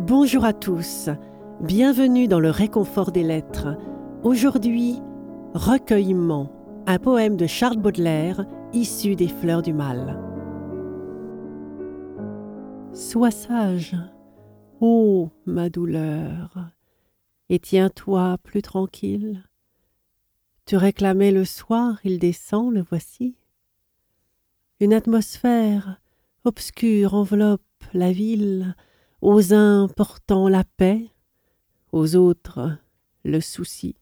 [0.00, 1.10] Bonjour à tous,
[1.60, 3.76] bienvenue dans le réconfort des lettres.
[4.24, 5.00] Aujourd'hui,
[5.52, 6.50] Recueillement,
[6.86, 10.18] un poème de Charles Baudelaire issu des fleurs du mal.
[12.94, 13.94] Sois sage,
[14.80, 16.70] ô ma douleur,
[17.50, 19.44] et tiens-toi plus tranquille.
[20.64, 23.36] Tu réclamais le soir, il descend, le voici.
[24.80, 26.00] Une atmosphère
[26.44, 27.60] obscure enveloppe
[27.92, 28.74] la ville,
[29.22, 31.08] aux uns portant la paix,
[31.92, 32.76] aux autres
[33.24, 33.94] le souci.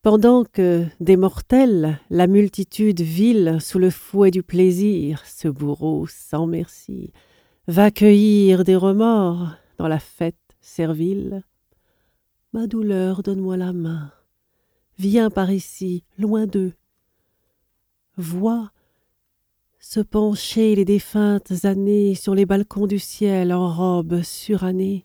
[0.00, 6.46] Pendant que des mortels, la multitude vile sous le fouet du plaisir, ce bourreau sans
[6.46, 7.12] merci,
[7.66, 11.42] va cueillir des remords dans la fête servile.
[12.52, 14.12] Ma douleur, donne-moi la main,
[14.98, 16.74] viens par ici, loin d'eux.
[18.16, 18.70] Vois
[19.80, 25.04] se pencher les défuntes années sur les balcons du ciel en robe surannée,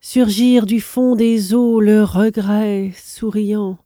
[0.00, 3.78] surgir du fond des eaux le regret souriant,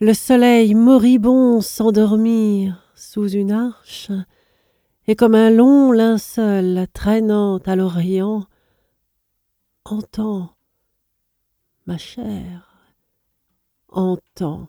[0.00, 4.12] le soleil moribond s'endormir sous une arche,
[5.06, 8.46] et comme un long linceul traînant à l'Orient,
[9.84, 10.54] entends,
[11.86, 12.92] ma chère,
[13.88, 14.68] entends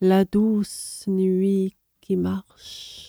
[0.00, 1.74] la douce nuit
[2.06, 3.05] qui marche.